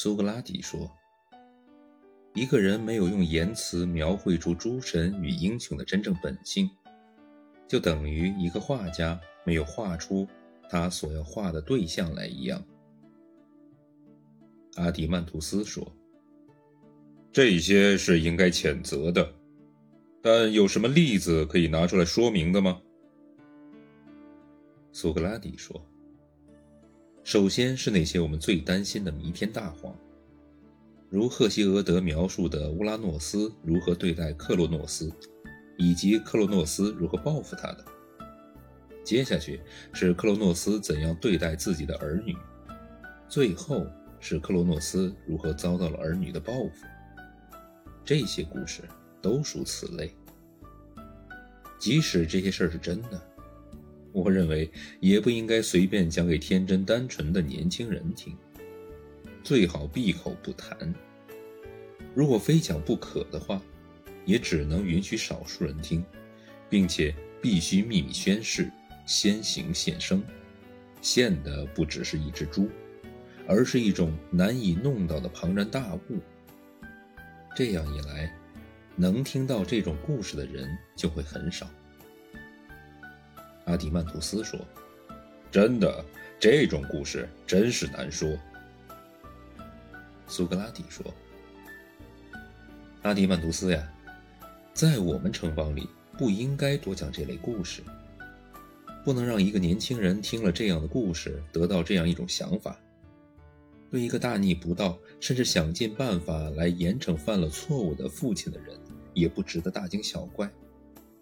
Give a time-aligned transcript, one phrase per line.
[0.00, 0.88] 苏格拉底说
[2.32, 6.70] ：“一个人没有用言辞描绘出诸神与英雄的真正本性，
[7.66, 10.24] 就等于一个画家没有画出
[10.70, 12.64] 他所要画的对象来一样。”
[14.78, 15.92] 阿迪曼图斯说
[17.32, 19.34] ：“这些是应该谴责的，
[20.22, 22.80] 但有什么例子可以拿出来说明的吗？”
[24.94, 25.84] 苏格拉底说。
[27.28, 29.94] 首先是那些我们最担心的弥天大谎，
[31.10, 35.12] 如赫西俄德描述的乌拉诺斯如何对待克洛诺斯，
[35.76, 37.84] 以及克洛诺斯如何报复他的。
[39.04, 39.60] 接下去
[39.92, 42.34] 是克洛诺斯怎样对待自己的儿女，
[43.28, 43.86] 最后
[44.18, 46.86] 是克洛诺斯如何遭到了儿女的报复。
[48.06, 48.80] 这些故事
[49.20, 50.16] 都属此类。
[51.78, 53.27] 即使这些事儿是真的。
[54.12, 58.36] 我认为也不应该随便讲给天真单纯的年轻人听，
[59.44, 60.94] 最好闭口不谈。
[62.14, 63.62] 如果非讲不可的话，
[64.24, 66.04] 也只能允许少数人听，
[66.68, 68.70] 并且必须秘密宣誓，
[69.06, 70.22] 先行献生。
[71.00, 72.68] 献的不只是一只猪，
[73.46, 76.18] 而是一种难以弄到的庞然大物。
[77.54, 78.34] 这样一来，
[78.96, 81.70] 能听到这种故事的人就会很少。
[83.68, 84.58] 阿迪曼图斯说
[85.52, 86.02] ：“真的，
[86.40, 88.34] 这种故事真是难说。”
[90.26, 91.04] 苏格拉底说
[93.02, 93.86] ：“阿迪曼图斯呀，
[94.72, 97.82] 在我们城邦里不应该多讲这类故事，
[99.04, 102.74] 不能让一个年轻人听了这样的故事得到这样一种想法。
[103.90, 108.78] 对一个大逆不道，甚至想尽办法来严惩犯了错误的父亲的人，
[109.12, 110.50] 也不值得大惊小怪。”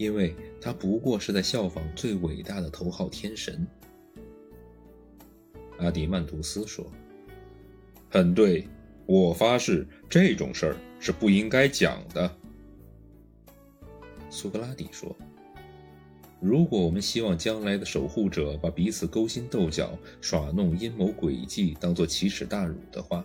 [0.00, 3.66] 因为他不过是在效仿最伟大的头号天神。
[5.76, 6.90] 阿迪曼图斯说
[8.08, 8.66] ：“很对，
[9.04, 12.34] 我发誓这种事儿是不应该讲的。”
[14.30, 15.14] 苏格拉底说
[16.40, 23.22] ：“如果我们希望将来的守护者把彼此勾心斗角、耍弄阴谋诡计当作奇耻大辱的话，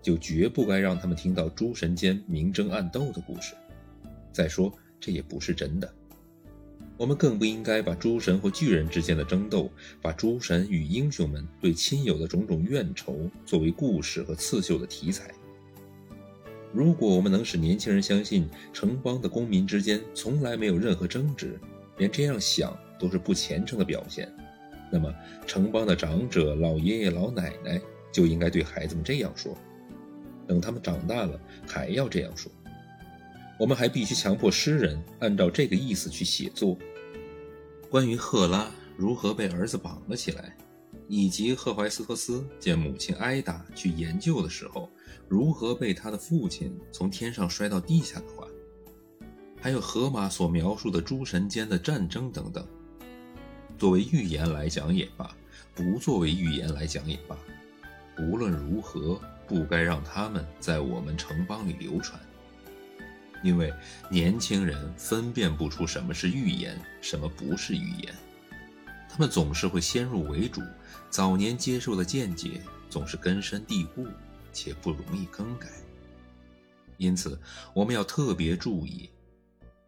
[0.00, 3.54] 就绝不该让他们听到诸神间明争暗斗的故事。
[4.32, 5.94] 再说，这也不是真的。”
[6.98, 9.70] 我们更不应该把诸神或巨人之间的争斗，
[10.02, 15.30] 把诸神与英雄们对亲友的种种怨仇作为故事和刺绣的题材。
[16.72, 21.56] 如果我们能使年轻人相信城邦的公民之间从来没有任何争执，
[21.98, 24.28] 连这样想都是不虔诚的表现，
[24.90, 25.14] 那么
[25.46, 27.80] 城邦的长者、老爷爷、老奶奶
[28.10, 29.56] 就应该对孩子们这样说，
[30.48, 32.50] 等他们长大了还要这样说。
[33.58, 36.78] 我们还必须强迫诗人按照这个意思去写作。
[37.90, 40.56] 关于赫拉如何被儿子绑了起来，
[41.08, 44.88] 以及赫淮斯托斯见母亲挨打去研究的时候，
[45.26, 48.46] 如何被他的父亲从天上摔到地下的话，
[49.60, 52.64] 还有荷马所描述的诸神间的战争等等，
[53.76, 55.36] 作为寓言来讲也罢，
[55.74, 57.36] 不作为寓言来讲也罢，
[58.18, 62.20] 无论如何，不该让他们在我们城邦里流传。
[63.42, 63.72] 因为
[64.10, 68.14] 年轻人分辨不出什么是预言，什么不是预言，
[69.08, 70.60] 他们总是会先入为主，
[71.08, 72.60] 早年接受的见解
[72.90, 74.06] 总是根深蒂固，
[74.52, 75.68] 且不容易更改。
[76.96, 77.40] 因此，
[77.72, 79.08] 我们要特别注意，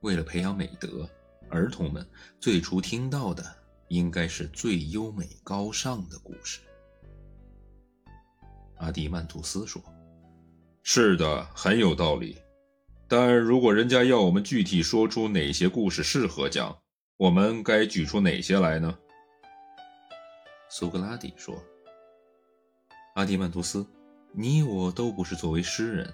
[0.00, 1.08] 为了培养美德，
[1.50, 2.06] 儿童们
[2.40, 3.44] 最初听到的
[3.88, 6.60] 应该是最优美高尚的故事。
[8.78, 9.82] 阿迪曼图斯说
[10.82, 12.38] ：“是的，很有道理。”
[13.16, 16.76] 但如果人家要我们具体说出哪些故事适合讲，
[17.16, 18.98] 我们该举出哪些来呢？
[20.68, 21.56] 苏格拉底说
[23.14, 23.86] ：“阿迪曼图斯，
[24.32, 26.12] 你我都不是作为诗人，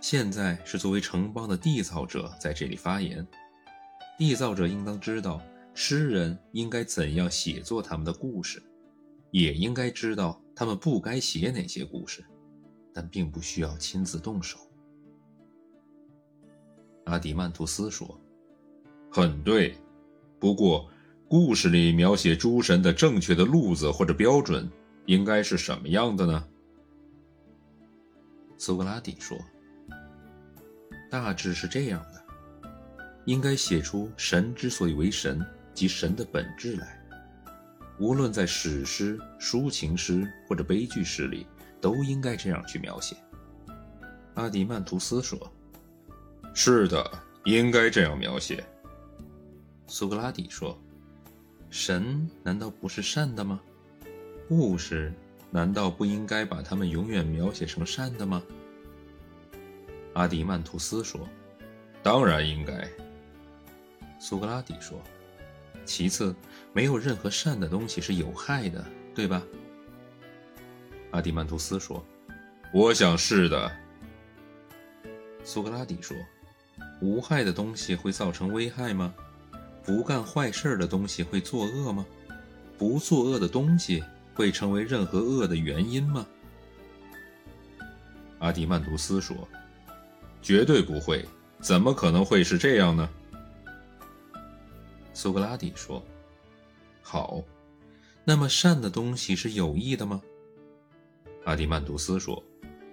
[0.00, 3.24] 现在是作为城邦的缔造者在这里发言。
[4.18, 5.40] 缔造者应当知道
[5.72, 8.60] 诗人应该怎样写作他们的故事，
[9.30, 12.24] 也应该知道他们不该写哪些故事，
[12.92, 14.58] 但并不需要亲自动手。”
[17.14, 18.20] 阿迪曼图斯说
[19.08, 19.78] ：“很对，
[20.40, 20.90] 不过
[21.28, 24.68] 故事里描写诸神的正确的路子或者标准
[25.06, 26.44] 应该是什么样的呢？”
[28.58, 29.38] 苏格拉底说
[31.08, 32.24] ：“大致是这样的，
[33.26, 35.40] 应该写出神之所以为神
[35.72, 37.00] 及神的本质来。
[38.00, 41.46] 无论在史诗、抒情诗或者悲剧诗里，
[41.80, 43.14] 都应该这样去描写。”
[44.34, 45.48] 阿迪曼图斯说。
[46.54, 47.10] 是的，
[47.44, 48.64] 应该这样描写。
[49.88, 50.80] 苏格拉底说
[51.68, 53.60] ：“神难道不是善的吗？
[54.48, 55.12] 故事
[55.50, 58.40] 难道不应该把他们永远描写成善的吗？
[60.14, 61.28] 阿迪曼图斯说
[62.04, 62.88] ：“当然应该。”
[64.20, 65.02] 苏格拉底说
[65.84, 66.34] ：“其次，
[66.72, 69.42] 没有任何善的东西是有害的，对吧？”
[71.10, 72.02] 阿迪曼图斯说
[72.72, 73.72] ：“我想是的。”
[75.42, 76.16] 苏格拉底说
[77.00, 79.14] ：“无害的东西会造成危害吗？
[79.84, 82.06] 不干坏事的东西会作恶吗？
[82.78, 84.02] 不作恶的东西
[84.34, 86.26] 会成为任何恶的原因吗？”
[88.40, 89.36] 阿迪曼图斯说
[90.42, 91.24] ：“绝对不会，
[91.60, 93.08] 怎么可能会是这样呢？”
[95.14, 96.04] 苏格拉底说
[97.00, 97.42] ：“好，
[98.24, 100.20] 那么善的东西是有益的吗？”
[101.44, 102.42] 阿迪曼图斯说：“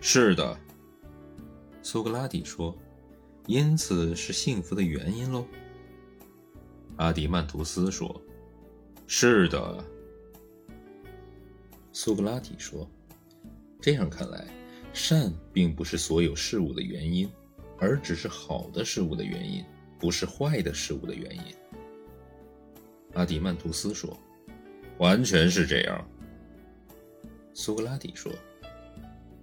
[0.00, 0.58] 是的。”
[1.82, 2.76] 苏格拉底说
[3.46, 5.46] ：“因此是幸福的原因喽。”
[6.96, 8.20] 阿迪曼图斯说
[9.06, 9.84] ：“是的。”
[11.92, 12.88] 苏格拉底说
[13.80, 14.46] ：“这样看来，
[14.92, 17.30] 善并不是所有事物的原因，
[17.78, 19.64] 而只是好的事物的原因，
[19.98, 21.42] 不是坏的事物的原因。”
[23.14, 24.18] 阿迪曼图斯说
[24.98, 26.06] ：“完全是这样。”
[27.54, 28.30] 苏格拉底说：“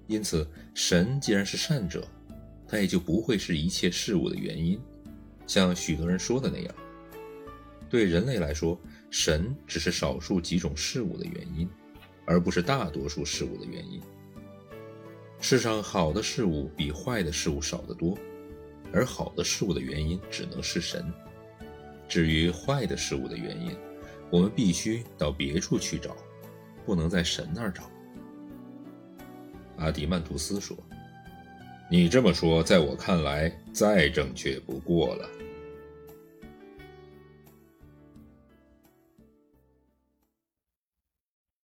[0.06, 2.08] 因此，神既然是善者。”
[2.74, 4.82] 那也就不会是一切事物的原因，
[5.46, 6.76] 像许多人说的那样。
[7.88, 8.76] 对人类来说，
[9.12, 11.70] 神只是少数几种事物的原因，
[12.26, 14.02] 而不是大多数事物的原因。
[15.40, 18.18] 世上好的事物比坏的事物少得多，
[18.92, 21.06] 而好的事物的原因只能是神。
[22.10, 23.78] 至于坏的事物的原因，
[24.32, 26.18] 我们必须到别处去找，
[26.88, 27.84] 不能在神那儿找。
[29.78, 30.76] 阿迪曼图斯说。
[31.90, 35.30] 你这么说，在我看来再正确不过了。